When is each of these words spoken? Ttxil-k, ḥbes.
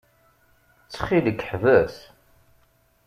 Ttxil-k, 0.83 1.41
ḥbes. 1.49 1.95